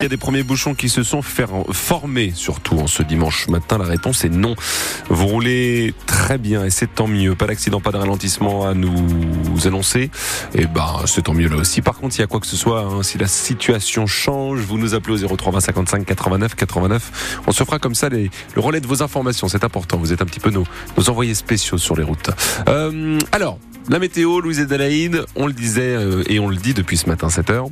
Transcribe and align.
Il 0.00 0.04
y 0.04 0.06
a 0.06 0.10
des 0.10 0.16
premiers 0.16 0.44
bouchons 0.44 0.76
qui 0.76 0.88
se 0.88 1.02
sont 1.02 1.22
formés, 1.22 2.30
surtout 2.32 2.78
en 2.78 2.86
ce 2.86 3.02
dimanche 3.02 3.48
matin. 3.48 3.78
La 3.78 3.84
réponse 3.84 4.24
est 4.24 4.28
non. 4.28 4.54
Vous 5.08 5.26
roulez 5.26 5.92
très 6.06 6.38
bien 6.38 6.64
et 6.64 6.70
c'est 6.70 6.86
tant 6.86 7.08
mieux. 7.08 7.34
Pas 7.34 7.48
d'accident, 7.48 7.80
pas 7.80 7.90
de 7.90 7.96
ralentissement 7.96 8.64
à 8.64 8.74
nous 8.74 9.66
annoncer. 9.66 10.02
Et 10.54 10.60
eh 10.60 10.66
ben, 10.66 11.00
c'est 11.06 11.22
tant 11.22 11.34
mieux 11.34 11.48
là 11.48 11.56
aussi. 11.56 11.82
Par 11.82 11.96
contre, 11.96 12.14
il 12.14 12.20
y 12.20 12.22
a 12.22 12.28
quoi 12.28 12.38
que 12.38 12.46
ce 12.46 12.56
soit, 12.56 12.82
hein, 12.82 13.02
si 13.02 13.18
la 13.18 13.26
situation 13.26 14.06
change, 14.06 14.60
vous 14.60 14.78
nous 14.78 14.94
appelez 14.94 15.24
au 15.24 15.36
03 15.36 15.60
55 15.60 16.06
89 16.06 16.54
89. 16.54 17.40
On 17.48 17.50
se 17.50 17.64
fera 17.64 17.80
comme 17.80 17.96
ça 17.96 18.08
le 18.08 18.30
relais 18.56 18.80
de 18.80 18.86
vos 18.86 19.02
informations. 19.02 19.48
C'est 19.48 19.64
important. 19.64 19.96
Vous 19.96 20.12
êtes 20.12 20.22
un 20.22 20.26
petit 20.26 20.38
peu 20.38 20.50
nos, 20.50 20.64
nos 20.96 21.10
envoyés 21.10 21.34
spéciaux 21.34 21.76
sur 21.76 21.96
les 21.96 22.04
routes. 22.04 22.30
Euh, 22.68 23.18
alors, 23.32 23.58
la 23.88 23.98
météo, 23.98 24.38
Louise 24.38 24.60
Adelaide, 24.60 25.24
on 25.34 25.48
le 25.48 25.52
disait 25.52 25.96
euh, 25.96 26.22
et 26.28 26.38
on 26.38 26.46
le 26.46 26.56
dit 26.56 26.72
depuis 26.72 26.98
ce 26.98 27.08
matin 27.08 27.30
7 27.30 27.50
heures, 27.50 27.66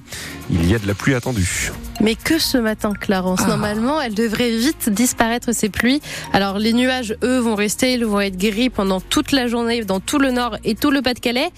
il 0.50 0.68
y 0.68 0.74
a 0.74 0.80
de 0.80 0.88
la 0.88 0.94
pluie 0.94 1.14
attendue. 1.14 1.70
Mais 2.00 2.14
que 2.14 2.38
ce 2.38 2.58
matin, 2.58 2.92
Clarence. 2.98 3.40
Ah. 3.44 3.48
Normalement, 3.48 4.00
elle 4.00 4.14
devrait 4.14 4.50
vite 4.50 4.90
disparaître 4.90 5.52
ces 5.52 5.68
pluies. 5.68 6.00
Alors 6.32 6.58
les 6.58 6.72
nuages, 6.72 7.16
eux, 7.22 7.38
vont 7.38 7.54
rester, 7.54 7.94
ils 7.94 8.04
vont 8.04 8.20
être 8.20 8.36
gris 8.36 8.70
pendant 8.70 9.00
toute 9.00 9.32
la 9.32 9.46
journée 9.46 9.84
dans 9.84 10.00
tout 10.00 10.18
le 10.18 10.30
nord 10.30 10.56
et 10.64 10.74
tout 10.74 10.90
le 10.90 11.02
Pas-de-Calais. 11.02 11.50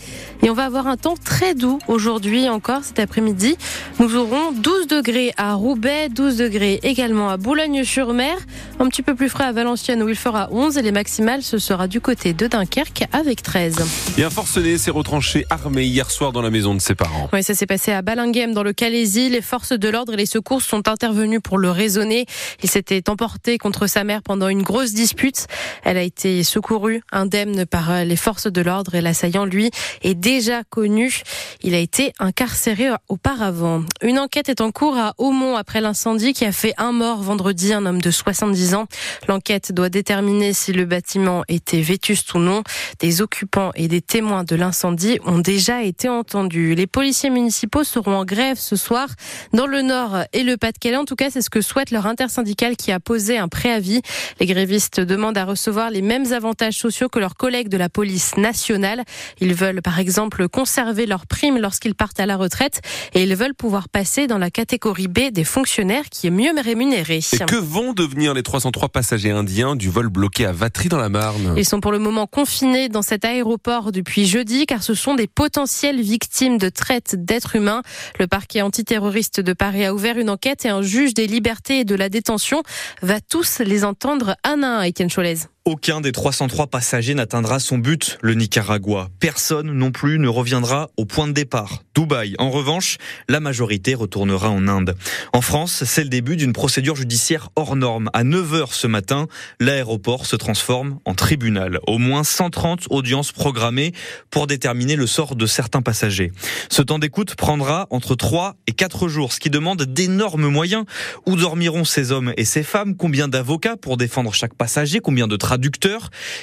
Et 0.42 0.50
on 0.50 0.54
va 0.54 0.64
avoir 0.64 0.86
un 0.86 0.96
temps 0.96 1.16
très 1.16 1.54
doux 1.54 1.78
aujourd'hui 1.88 2.48
encore 2.48 2.84
cet 2.84 2.98
après-midi. 2.98 3.56
Nous 3.98 4.14
aurons 4.16 4.52
12 4.52 4.86
degrés 4.86 5.32
à 5.36 5.54
Roubaix, 5.54 6.08
12 6.08 6.36
degrés 6.36 6.80
également 6.82 7.30
à 7.30 7.36
Boulogne-sur-Mer, 7.36 8.36
un 8.78 8.88
petit 8.88 9.02
peu 9.02 9.14
plus 9.14 9.28
frais 9.28 9.44
à 9.44 9.52
Valenciennes 9.52 10.02
où 10.02 10.08
il 10.08 10.16
fera 10.16 10.48
11 10.52 10.78
et 10.78 10.82
les 10.82 10.92
maximales 10.92 11.42
ce 11.42 11.58
sera 11.58 11.88
du 11.88 12.00
côté 12.00 12.32
de 12.32 12.46
Dunkerque 12.46 13.04
avec 13.12 13.42
13. 13.42 13.76
Et 14.18 14.24
un 14.24 14.30
forcené 14.30 14.78
s'est 14.78 14.90
retranché 14.90 15.44
armé 15.50 15.84
hier 15.84 16.10
soir 16.10 16.32
dans 16.32 16.42
la 16.42 16.50
maison 16.50 16.74
de 16.74 16.80
ses 16.80 16.94
parents. 16.94 17.28
Oui, 17.32 17.42
ça 17.42 17.54
s'est 17.54 17.66
passé 17.66 17.92
à 17.92 18.02
Ballinguem 18.02 18.52
dans 18.52 18.62
le 18.62 18.72
Calaisie. 18.72 19.28
Les 19.28 19.42
forces 19.42 19.72
de 19.72 19.88
l'ordre 19.88 20.14
et 20.14 20.16
les 20.16 20.26
secours 20.28 20.62
sont 20.62 20.88
intervenus 20.88 21.40
pour 21.42 21.58
le 21.58 21.70
raisonner. 21.70 22.26
Il 22.62 22.70
s'était 22.70 23.10
emporté 23.10 23.58
contre 23.58 23.88
sa 23.88 24.04
mère 24.04 24.22
pendant 24.22 24.48
une 24.48 24.62
grosse 24.62 24.92
dispute. 24.92 25.46
Elle 25.82 25.96
a 25.96 26.02
été 26.02 26.44
secourue 26.44 27.02
indemne 27.10 27.66
par 27.66 28.04
les 28.04 28.16
forces 28.16 28.46
de 28.46 28.60
l'ordre 28.60 28.94
et 28.94 29.00
l'assaillant, 29.00 29.44
lui, 29.44 29.70
est 30.02 30.14
déjà 30.14 30.62
connu. 30.64 31.22
Il 31.62 31.74
a 31.74 31.78
été 31.78 32.12
incarcéré 32.18 32.90
auparavant. 33.08 33.82
Une 34.02 34.18
enquête 34.18 34.48
est 34.48 34.60
en 34.60 34.70
cours 34.70 34.96
à 34.96 35.14
Aumont 35.18 35.56
après 35.56 35.80
l'incendie 35.80 36.32
qui 36.32 36.44
a 36.44 36.52
fait 36.52 36.74
un 36.78 36.92
mort 36.92 37.22
vendredi, 37.22 37.72
un 37.72 37.86
homme 37.86 38.00
de 38.00 38.10
70 38.10 38.74
ans. 38.74 38.86
L'enquête 39.26 39.72
doit 39.72 39.88
déterminer 39.88 40.52
si 40.52 40.72
le 40.72 40.84
bâtiment 40.84 41.42
était 41.48 41.80
vétuste 41.80 42.34
ou 42.34 42.38
non. 42.38 42.62
Des 43.00 43.22
occupants 43.22 43.72
et 43.74 43.88
des 43.88 44.00
témoins 44.00 44.44
de 44.44 44.56
l'incendie 44.56 45.18
ont 45.24 45.38
déjà 45.38 45.82
été 45.82 46.08
entendus. 46.08 46.74
Les 46.74 46.86
policiers 46.86 47.30
municipaux 47.30 47.84
seront 47.84 48.16
en 48.16 48.24
grève 48.24 48.58
ce 48.58 48.76
soir 48.76 49.08
dans 49.52 49.66
le 49.66 49.82
Nord 49.82 50.17
et 50.32 50.42
le 50.42 50.56
Pas-de-Calais. 50.56 50.96
En 50.96 51.04
tout 51.04 51.16
cas, 51.16 51.30
c'est 51.30 51.42
ce 51.42 51.50
que 51.50 51.60
souhaite 51.60 51.90
leur 51.90 52.06
intersyndicale 52.06 52.76
qui 52.76 52.92
a 52.92 53.00
posé 53.00 53.38
un 53.38 53.48
préavis. 53.48 54.02
Les 54.40 54.46
grévistes 54.46 55.00
demandent 55.00 55.38
à 55.38 55.44
recevoir 55.44 55.90
les 55.90 56.02
mêmes 56.02 56.32
avantages 56.32 56.74
sociaux 56.74 57.08
que 57.08 57.18
leurs 57.18 57.36
collègues 57.36 57.68
de 57.68 57.76
la 57.76 57.88
police 57.88 58.36
nationale. 58.36 59.04
Ils 59.40 59.54
veulent 59.54 59.82
par 59.82 59.98
exemple 59.98 60.48
conserver 60.48 61.06
leurs 61.06 61.26
primes 61.26 61.58
lorsqu'ils 61.58 61.94
partent 61.94 62.20
à 62.20 62.26
la 62.26 62.36
retraite 62.36 62.80
et 63.14 63.22
ils 63.22 63.34
veulent 63.34 63.54
pouvoir 63.54 63.88
passer 63.88 64.26
dans 64.26 64.38
la 64.38 64.50
catégorie 64.50 65.08
B 65.08 65.30
des 65.32 65.44
fonctionnaires 65.44 66.08
qui 66.10 66.26
est 66.26 66.30
mieux 66.30 66.52
rémunérée. 66.58 67.20
Et 67.32 67.38
que 67.44 67.56
vont 67.56 67.92
devenir 67.92 68.34
les 68.34 68.42
303 68.42 68.88
passagers 68.88 69.30
indiens 69.30 69.76
du 69.76 69.90
vol 69.90 70.08
bloqué 70.08 70.46
à 70.46 70.52
Vatry 70.52 70.88
dans 70.88 70.98
la 70.98 71.08
Marne? 71.08 71.54
Ils 71.56 71.64
sont 71.64 71.80
pour 71.80 71.92
le 71.92 71.98
moment 71.98 72.26
confinés 72.26 72.88
dans 72.88 73.02
cet 73.02 73.24
aéroport 73.24 73.92
depuis 73.92 74.26
jeudi 74.26 74.66
car 74.66 74.82
ce 74.82 74.94
sont 74.94 75.14
des 75.14 75.26
potentielles 75.26 76.00
victimes 76.00 76.58
de 76.58 76.68
traite 76.68 77.14
d'êtres 77.16 77.56
humains. 77.56 77.82
Le 78.18 78.26
parquet 78.26 78.62
antiterroriste 78.62 79.40
de 79.40 79.52
Paris 79.52 79.84
a 79.84 79.94
ouvert 79.94 80.07
une 80.16 80.30
enquête 80.30 80.64
et 80.64 80.70
un 80.70 80.80
juge 80.80 81.12
des 81.12 81.26
libertés 81.26 81.80
et 81.80 81.84
de 81.84 81.94
la 81.94 82.08
détention 82.08 82.62
va 83.02 83.20
tous 83.20 83.58
les 83.58 83.84
entendre 83.84 84.36
un 84.44 84.62
à 84.62 84.66
un, 84.66 84.82
Étienne 84.82 85.10
Cholez. 85.10 85.48
Aucun 85.68 86.00
des 86.00 86.12
303 86.12 86.68
passagers 86.68 87.12
n'atteindra 87.12 87.60
son 87.60 87.76
but, 87.76 88.16
le 88.22 88.32
Nicaragua. 88.32 89.10
Personne 89.20 89.70
non 89.70 89.90
plus 89.90 90.18
ne 90.18 90.26
reviendra 90.26 90.88
au 90.96 91.04
point 91.04 91.28
de 91.28 91.32
départ, 91.32 91.82
Dubaï. 91.94 92.34
En 92.38 92.48
revanche, 92.48 92.96
la 93.28 93.38
majorité 93.38 93.94
retournera 93.94 94.48
en 94.48 94.66
Inde. 94.66 94.96
En 95.34 95.42
France, 95.42 95.84
c'est 95.84 96.04
le 96.04 96.08
début 96.08 96.36
d'une 96.36 96.54
procédure 96.54 96.96
judiciaire 96.96 97.50
hors 97.54 97.76
norme. 97.76 98.08
À 98.14 98.24
9h 98.24 98.72
ce 98.72 98.86
matin, 98.86 99.26
l'aéroport 99.60 100.24
se 100.24 100.36
transforme 100.36 101.00
en 101.04 101.12
tribunal. 101.12 101.80
Au 101.86 101.98
moins 101.98 102.24
130 102.24 102.86
audiences 102.88 103.32
programmées 103.32 103.92
pour 104.30 104.46
déterminer 104.46 104.96
le 104.96 105.06
sort 105.06 105.36
de 105.36 105.44
certains 105.44 105.82
passagers. 105.82 106.32
Ce 106.70 106.80
temps 106.80 106.98
d'écoute 106.98 107.34
prendra 107.34 107.88
entre 107.90 108.14
3 108.14 108.56
et 108.68 108.72
4 108.72 109.08
jours, 109.08 109.34
ce 109.34 109.38
qui 109.38 109.50
demande 109.50 109.82
d'énormes 109.82 110.48
moyens. 110.48 110.86
Où 111.26 111.36
dormiront 111.36 111.84
ces 111.84 112.10
hommes 112.10 112.32
et 112.38 112.46
ces 112.46 112.62
femmes? 112.62 112.96
Combien 112.96 113.28
d'avocats 113.28 113.76
pour 113.76 113.98
défendre 113.98 114.32
chaque 114.32 114.54
passager? 114.54 115.00
Combien 115.00 115.26
de 115.26 115.36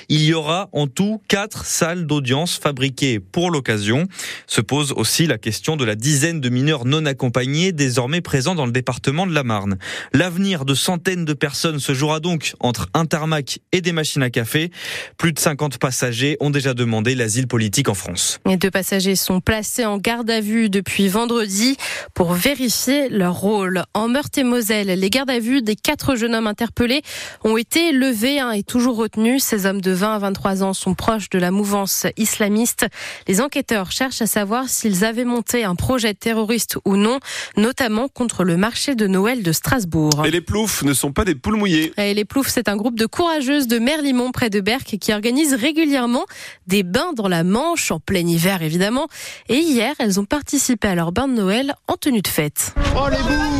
il 0.09 0.23
y 0.23 0.33
aura 0.33 0.69
en 0.71 0.87
tout 0.87 1.21
quatre 1.27 1.65
salles 1.65 2.05
d'audience 2.05 2.57
fabriquées 2.57 3.19
pour 3.19 3.51
l'occasion. 3.51 4.07
Se 4.47 4.61
pose 4.61 4.91
aussi 4.91 5.27
la 5.27 5.37
question 5.37 5.75
de 5.75 5.85
la 5.85 5.95
dizaine 5.95 6.41
de 6.41 6.49
mineurs 6.49 6.85
non 6.85 7.05
accompagnés 7.05 7.71
désormais 7.71 8.21
présents 8.21 8.55
dans 8.55 8.65
le 8.65 8.71
département 8.71 9.27
de 9.27 9.33
la 9.33 9.43
Marne. 9.43 9.77
L'avenir 10.13 10.65
de 10.65 10.73
centaines 10.73 11.25
de 11.25 11.33
personnes 11.33 11.79
se 11.79 11.93
jouera 11.93 12.19
donc 12.19 12.53
entre 12.59 12.89
un 12.93 13.05
tarmac 13.05 13.59
et 13.71 13.81
des 13.81 13.91
machines 13.91 14.23
à 14.23 14.29
café. 14.29 14.71
Plus 15.17 15.33
de 15.33 15.39
50 15.39 15.77
passagers 15.77 16.37
ont 16.39 16.49
déjà 16.49 16.73
demandé 16.73 17.15
l'asile 17.15 17.47
politique 17.47 17.89
en 17.89 17.93
France. 17.93 18.39
Les 18.45 18.57
deux 18.57 18.71
passagers 18.71 19.15
sont 19.15 19.41
placés 19.41 19.85
en 19.85 19.97
garde 19.97 20.29
à 20.29 20.41
vue 20.41 20.69
depuis 20.69 21.07
vendredi 21.07 21.77
pour 22.13 22.33
vérifier 22.33 23.09
leur 23.09 23.35
rôle. 23.35 23.83
En 23.93 24.07
Meurthe-et-Moselle, 24.07 24.87
les 24.87 25.09
gardes 25.09 25.29
à 25.29 25.39
vue 25.39 25.61
des 25.61 25.75
quatre 25.75 26.15
jeunes 26.15 26.35
hommes 26.35 26.47
interpellés 26.47 27.01
ont 27.43 27.57
été 27.57 27.91
levés 27.91 28.39
hein, 28.39 28.51
et 28.51 28.63
toujours 28.63 29.04
ces 29.39 29.65
hommes 29.65 29.81
de 29.81 29.91
20 29.91 30.15
à 30.15 30.19
23 30.19 30.63
ans 30.63 30.73
sont 30.73 30.93
proches 30.93 31.29
de 31.29 31.39
la 31.39 31.51
mouvance 31.51 32.05
islamiste. 32.17 32.85
Les 33.27 33.41
enquêteurs 33.41 33.91
cherchent 33.91 34.21
à 34.21 34.27
savoir 34.27 34.69
s'ils 34.69 35.05
avaient 35.05 35.25
monté 35.25 35.63
un 35.63 35.75
projet 35.75 36.13
terroriste 36.13 36.77
ou 36.85 36.95
non, 36.95 37.19
notamment 37.57 38.07
contre 38.07 38.43
le 38.43 38.57
marché 38.57 38.95
de 38.95 39.07
Noël 39.07 39.43
de 39.43 39.51
Strasbourg. 39.51 40.25
Et 40.25 40.31
les 40.31 40.41
ploufs 40.41 40.83
ne 40.83 40.93
sont 40.93 41.11
pas 41.11 41.25
des 41.25 41.35
poules 41.35 41.57
mouillées. 41.57 41.93
Et 41.97 42.13
les 42.13 42.25
ploufs, 42.25 42.47
c'est 42.49 42.69
un 42.69 42.75
groupe 42.75 42.97
de 42.97 43.05
courageuses 43.05 43.67
de 43.67 43.79
Merlimont 43.79 44.31
près 44.31 44.49
de 44.49 44.59
Berck 44.59 44.97
qui 44.99 45.13
organise 45.13 45.53
régulièrement 45.53 46.25
des 46.67 46.83
bains 46.83 47.13
dans 47.13 47.27
la 47.27 47.43
Manche 47.43 47.91
en 47.91 47.99
plein 47.99 48.25
hiver 48.27 48.61
évidemment. 48.61 49.07
Et 49.49 49.57
hier, 49.57 49.93
elles 49.99 50.19
ont 50.19 50.25
participé 50.25 50.87
à 50.87 50.95
leur 50.95 51.11
bain 51.11 51.27
de 51.27 51.33
Noël 51.33 51.75
en 51.87 51.95
tenue 51.95 52.21
de 52.21 52.27
fête. 52.27 52.73
Oh 52.95 53.07
les 53.09 53.17
boules 53.17 53.54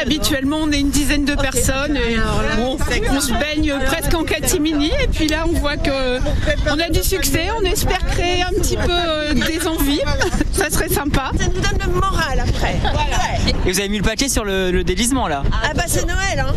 Habituellement, 0.00 0.58
on 0.62 0.72
est 0.72 0.80
une 0.80 0.90
dizaine 0.90 1.24
de 1.24 1.34
personnes 1.34 1.96
et 1.96 2.16
on 2.58 3.20
se 3.20 3.32
baigne 3.32 3.74
presque 3.86 4.14
en 4.14 4.24
catimini. 4.24 4.90
Et 5.02 5.08
puis 5.08 5.28
là, 5.28 5.44
on 5.46 5.52
voit 5.52 5.76
que 5.76 6.18
on 6.70 6.78
a 6.80 6.88
du 6.88 7.02
succès. 7.02 7.48
On 7.58 7.64
espère 7.64 8.04
créer 8.06 8.42
un 8.42 8.52
petit 8.60 8.76
peu 8.76 8.90
euh, 8.90 9.34
des 9.34 9.66
envies. 9.66 10.00
Ça 10.54 10.70
serait 10.70 10.88
sympa. 10.88 11.32
Ça 11.38 11.46
nous 11.46 11.60
donne 11.60 11.78
le 11.86 12.00
moral 12.00 12.40
après. 12.40 12.76
Et 13.66 13.72
vous 13.72 13.78
avez 13.78 13.88
mis 13.88 13.98
le 13.98 14.04
paquet 14.04 14.28
sur 14.28 14.44
le, 14.44 14.82
délisement 14.84 15.28
là 15.28 15.42
Ah 15.62 15.72
bah 15.74 15.84
c'est 15.86 16.06
Noël. 16.06 16.38
Hein. 16.38 16.54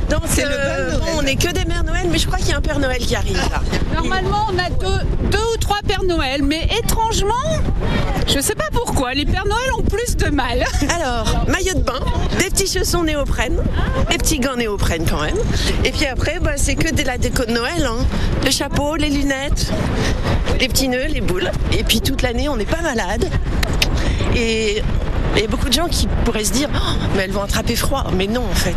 Donc 0.10 0.22
euh, 0.38 0.98
on 1.16 1.22
n'est 1.22 1.36
que 1.36 1.52
des 1.52 1.64
mères 1.64 1.84
Noël, 1.84 2.06
mais 2.10 2.18
je 2.18 2.26
crois 2.26 2.38
qu'il 2.38 2.48
y 2.48 2.52
a 2.52 2.58
un 2.58 2.60
Père 2.60 2.78
Noël 2.78 2.98
qui 2.98 3.14
arrive 3.14 3.36
là. 3.36 3.62
Normalement, 3.94 4.46
on 4.52 4.58
a 4.58 4.70
deux, 4.70 5.06
deux 5.30 5.44
ou 5.54 5.56
trois 5.58 5.78
Pères 5.86 6.04
Noël, 6.04 6.42
mais 6.42 6.66
étrangement, 6.78 7.32
je 8.26 8.40
sais 8.40 8.54
pas 8.54 8.68
pourquoi, 8.72 9.14
les 9.14 9.26
Pères 9.26 9.46
Noël 9.46 9.72
ont 9.78 9.82
plus 9.82 10.16
de 10.16 10.30
mal. 10.30 10.64
Alors, 10.94 11.44
maillot 11.48 11.74
de 11.74 11.82
bain, 11.82 12.00
des 12.38 12.50
petits 12.50 12.66
chaussons 12.66 13.04
néoprène, 13.04 13.60
des 14.10 14.18
petits 14.18 14.38
gants 14.38 14.56
néoprène 14.56 15.04
quand 15.08 15.20
même. 15.20 15.36
Et 15.84 15.90
puis 15.90 16.06
après, 16.06 16.38
bah, 16.40 16.52
c'est 16.56 16.74
que 16.74 16.94
de 16.94 17.02
la 17.02 17.18
déco 17.18 17.44
de 17.44 17.52
Noël. 17.52 17.84
Hein. 17.84 18.06
Le 18.44 18.50
chapeau, 18.50 18.96
les 18.96 19.10
lunettes, 19.10 19.70
les 20.60 20.68
petits 20.68 20.88
nœuds, 20.88 21.08
les 21.08 21.20
boules. 21.20 21.50
Et 21.72 21.84
puis 21.84 22.00
toute 22.00 22.22
l'année, 22.22 22.48
on 22.48 22.56
n'est 22.56 22.64
pas 22.64 22.80
malade. 22.80 23.11
Et 24.34 24.82
il 25.36 25.40
y 25.40 25.44
a 25.44 25.48
beaucoup 25.48 25.68
de 25.68 25.72
gens 25.72 25.88
qui 25.88 26.06
pourraient 26.24 26.44
se 26.44 26.52
dire, 26.52 26.68
oh, 26.74 27.06
mais 27.16 27.24
elles 27.24 27.32
vont 27.32 27.42
attraper 27.42 27.76
froid. 27.76 28.04
Mais 28.14 28.26
non, 28.26 28.44
en 28.44 28.54
fait. 28.54 28.76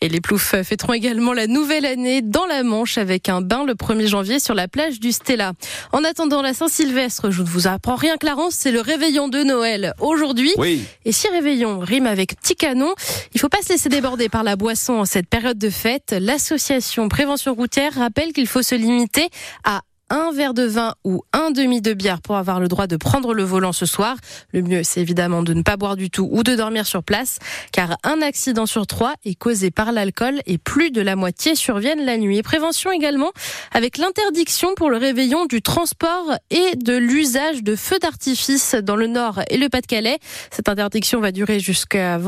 Et 0.00 0.08
les 0.08 0.20
ploufs 0.20 0.54
fêteront 0.62 0.92
également 0.92 1.32
la 1.32 1.46
nouvelle 1.46 1.86
année 1.86 2.20
dans 2.20 2.44
la 2.44 2.62
Manche 2.62 2.98
avec 2.98 3.28
un 3.28 3.40
bain 3.40 3.64
le 3.64 3.74
1er 3.74 4.06
janvier 4.06 4.38
sur 4.38 4.52
la 4.54 4.68
plage 4.68 5.00
du 5.00 5.12
Stella. 5.12 5.52
En 5.92 6.04
attendant 6.04 6.42
la 6.42 6.52
Saint-Sylvestre, 6.52 7.30
je 7.30 7.40
ne 7.40 7.46
vous 7.46 7.66
apprends 7.66 7.94
rien, 7.94 8.16
Clarence, 8.18 8.54
c'est 8.54 8.72
le 8.72 8.80
réveillon 8.80 9.28
de 9.28 9.42
Noël 9.42 9.94
aujourd'hui. 10.00 10.52
Oui. 10.58 10.84
Et 11.06 11.12
si 11.12 11.28
réveillon 11.28 11.78
rime 11.78 12.06
avec 12.06 12.36
petit 12.38 12.56
canon, 12.56 12.94
il 13.32 13.40
faut 13.40 13.48
pas 13.48 13.62
se 13.62 13.70
laisser 13.70 13.88
déborder 13.88 14.28
par 14.28 14.42
la 14.42 14.56
boisson 14.56 14.94
en 14.94 15.04
cette 15.06 15.28
période 15.28 15.58
de 15.58 15.70
fête. 15.70 16.14
L'association 16.18 17.08
Prévention 17.08 17.54
Routière 17.54 17.94
rappelle 17.94 18.32
qu'il 18.34 18.46
faut 18.46 18.62
se 18.62 18.74
limiter 18.74 19.28
à 19.64 19.80
un 20.10 20.32
verre 20.32 20.54
de 20.54 20.64
vin 20.64 20.94
ou 21.04 21.22
un 21.32 21.50
demi 21.50 21.80
de 21.80 21.94
bière 21.94 22.20
pour 22.20 22.36
avoir 22.36 22.60
le 22.60 22.68
droit 22.68 22.86
de 22.86 22.96
prendre 22.96 23.34
le 23.34 23.42
volant 23.42 23.72
ce 23.72 23.86
soir. 23.86 24.16
Le 24.52 24.62
mieux, 24.62 24.82
c'est 24.82 25.00
évidemment 25.00 25.42
de 25.42 25.54
ne 25.54 25.62
pas 25.62 25.76
boire 25.76 25.96
du 25.96 26.10
tout 26.10 26.28
ou 26.30 26.42
de 26.42 26.54
dormir 26.54 26.86
sur 26.86 27.02
place, 27.02 27.38
car 27.72 27.96
un 28.02 28.20
accident 28.22 28.66
sur 28.66 28.86
trois 28.86 29.14
est 29.24 29.34
causé 29.34 29.70
par 29.70 29.92
l'alcool 29.92 30.40
et 30.46 30.58
plus 30.58 30.90
de 30.90 31.00
la 31.00 31.16
moitié 31.16 31.54
surviennent 31.54 32.04
la 32.04 32.18
nuit. 32.18 32.38
Et 32.38 32.42
prévention 32.42 32.90
également 32.92 33.30
avec 33.72 33.98
l'interdiction 33.98 34.74
pour 34.74 34.90
le 34.90 34.96
réveillon 34.96 35.46
du 35.46 35.62
transport 35.62 36.36
et 36.50 36.76
de 36.76 36.96
l'usage 36.96 37.62
de 37.62 37.76
feux 37.76 37.98
d'artifice 37.98 38.74
dans 38.74 38.96
le 38.96 39.06
Nord 39.06 39.40
et 39.50 39.56
le 39.56 39.68
Pas-de-Calais. 39.68 40.18
Cette 40.50 40.68
interdiction 40.68 41.20
va 41.20 41.32
durer 41.32 41.60
jusqu'à 41.60 42.18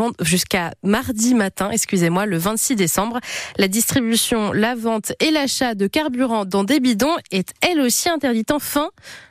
mardi 0.83 1.35
matin, 1.35 1.71
excusez-moi, 1.71 2.27
le 2.27 2.39
26 2.39 2.77
décembre. 2.77 3.21
La 3.59 3.69
distribution, 3.69 4.53
la 4.53 4.75
vente 4.75 5.13
et 5.21 5.31
l'achat 5.31 5.75
de 5.75 5.87
carburant 5.87 6.45
dans 6.45 6.65
des 6.65 6.81
bidons 6.81 7.17
est 7.31 7.53
elle 7.67 7.81
aussi 7.81 8.09
interdite. 8.09 8.51
Enfin, 8.51 8.91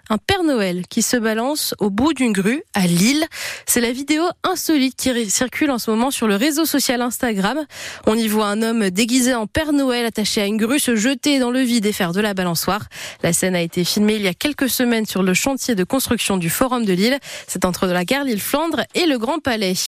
un 0.10 0.18
Père 0.18 0.44
Noël 0.44 0.84
qui 0.88 1.02
se 1.02 1.18
balance 1.18 1.74
au 1.80 1.90
bout 1.90 2.14
d'une 2.14 2.32
grue 2.32 2.62
à 2.74 2.86
Lille. 2.86 3.26
C'est 3.66 3.82
la 3.82 3.92
vidéo 3.92 4.24
insolite 4.44 4.96
qui 4.96 5.30
circule 5.30 5.72
en 5.72 5.80
ce 5.80 5.90
moment 5.90 6.12
sur 6.12 6.28
le 6.28 6.36
réseau 6.36 6.66
social 6.66 7.02
Instagram. 7.02 7.66
On 8.06 8.16
y 8.16 8.28
voit 8.28 8.48
un 8.48 8.62
homme 8.62 8.90
déguisé 8.90 9.34
en 9.34 9.48
Père 9.48 9.74
Noël 9.74 10.06
attaché 10.06 10.42
à 10.42 10.46
une 10.46 10.58
grue 10.58 10.80
se 10.80 10.96
jeter 10.96 11.40
dans 11.40 11.52
le 11.52 11.62
vide 11.62 11.86
et 11.86 11.92
faire 11.92 12.12
de 12.12 12.22
la 12.22 12.34
balançoire. 12.34 12.86
La 13.24 13.34
scène 13.34 13.56
a 13.56 13.62
été 13.62 13.84
filmée 13.84 14.16
il 14.16 14.22
y 14.22 14.28
a 14.28 14.34
quelques 14.34 14.70
semaines 14.70 15.06
sur 15.06 15.24
le 15.24 15.34
chantier 15.34 15.76
de 15.76 15.84
construction 15.84 16.38
du 16.38 16.50
Forum 16.50 16.86
de 16.86 16.94
Lille. 16.94 17.18
C'est 17.48 17.66
entre 17.66 17.88
la 17.88 18.06
gare 18.06 18.26
Lille-Flandre 18.26 18.82
et 18.94 19.06
le 19.06 19.18
Grand 19.18 19.40
Palais. 19.40 19.76